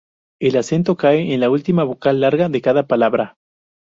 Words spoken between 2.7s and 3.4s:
palabra.